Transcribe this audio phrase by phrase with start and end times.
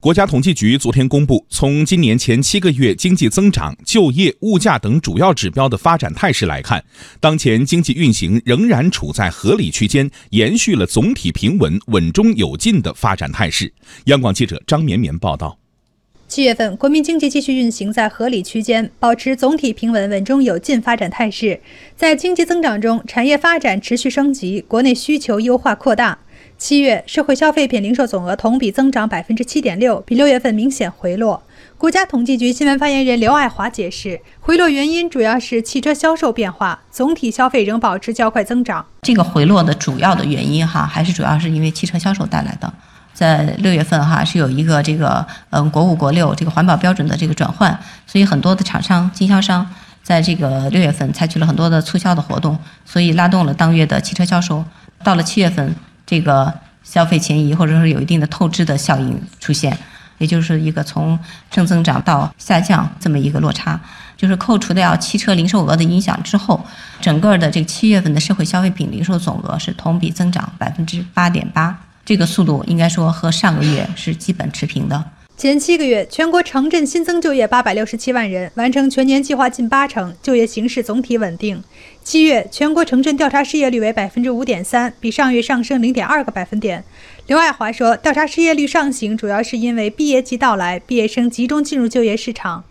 [0.00, 6.82] 国家统计局昨天公布，从今年前七个月经济增长、就业、物价等主要指标的发展态势来看，
[7.20, 13.70] 当前经济运行仍然处在合理区间，延续了总体平稳、稳中有进的发展态势。
[14.04, 15.58] 央广记者张绵绵报道。
[16.28, 21.60] 七月份，国民经济继续运行在合理区间，保持总体平稳、稳中有进发展态势。
[21.94, 26.20] 在经济增长中，产业发展持续升级，国内需求优化扩大。
[26.60, 31.42] 七月社会消费品零售总额同比增长百分之七点六，比六月份明显回落。
[31.78, 38.84] 国家统计局新闻发言人刘爱华解释，回落原因主要是汽车销售变化，总体消费仍保持较快增长。
[39.00, 42.70] 这个回落的主要的原因哈，还是主要是因为汽车销售带来的。
[43.14, 49.66] 在六月份哈是有一个这个嗯国五国六这个环保标准的这个转换，所以很多的厂商经销商
[50.02, 54.62] 在这个六月份采取了很多的促销的活动，所以拉动了当月的汽车销售。
[55.02, 55.74] 到了七月份。
[56.10, 59.78] 这个消费前移或者说有一定的透支的效应出现，
[60.18, 61.16] 也就是一个从
[61.52, 63.80] 正增长到下降这么一个落差，
[64.16, 66.66] 就是扣除掉汽车零售额的影响之后，
[67.00, 75.04] 整个的这七月份的社会消费品零售总额是同比增长百分之八点八，这个速度应该说和上个月是基本持平的。
[75.40, 81.64] 前七个月，全国城镇新增就业八百六十七万人，完成全年计划近八成，就业形势总体稳定。
[82.04, 86.84] 七月全国城镇调查失业率为百分之五点三，比上月上升零点二个百分点。
[87.26, 92.62] 刘爱华说，调查失业率上行主要是因为毕业季到来，毕业生集中进入就业市场。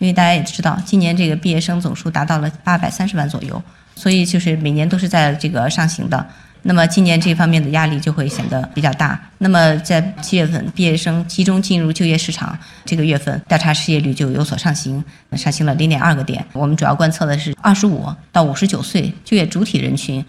[0.00, 3.62] 因为大家也知道，今年这个毕业生总数达到了八百三十万左右，
[3.94, 6.26] 所以就是每年都是在这个上行的。
[6.66, 9.18] 那么今年这方面的压力就会显得比较大。
[9.38, 16.44] 那么在七月份，毕业生集中进入就业市场，这个月份调查失业率就有所上行，上行了零点二个点。
[16.52, 20.24] 我们主要观测的是二十五到五十九岁就业主体人群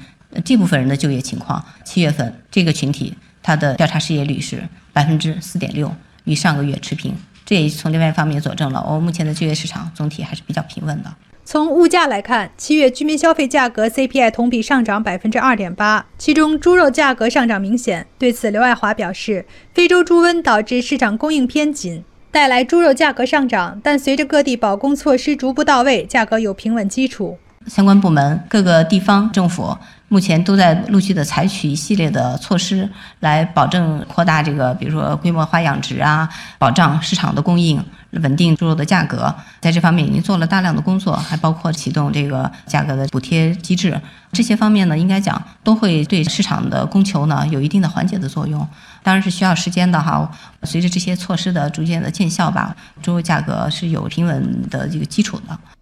[0.45, 1.63] 这部分人的就业情况。
[1.83, 4.61] 七月份这个群体它的调查失业率是
[4.93, 5.91] 百分之四点六，
[6.25, 7.15] 与上个月持平。
[7.45, 11.11] 这也从另外一方面佐证了我们目前的就业市场总体还是比较平稳的。
[11.49, 18.05] 从物价来看，七月居民消费价格 CPI 同比上涨百分之二点八，其中猪肉价格上涨明显。
[18.19, 27.37] 对此，刘爱华表示，非洲猪瘟导致市场供应偏紧，带来猪肉价格上涨，但随着各地保供措施逐步到位，价格有平稳基础。
[27.65, 29.77] 相关部门、各个地方政府
[30.09, 39.33] 目前都在陆续的采取一系列的措施，来保证扩大这个，比如说规模化养殖啊，保障市场的供应，稳定猪肉的价格。
[39.59, 43.99] 在这方面已经做了大量的工作，还包括启动这个价格的补贴机制。
[44.31, 48.65] 这些方面呢，应该讲都会对市场的供求呢有一定的缓解的作用。
[49.03, 50.29] 当然是需要时间的哈。
[50.63, 55.76] 随着这些措施的逐渐的见效吧，猪肉价格是有平稳的这个基础的。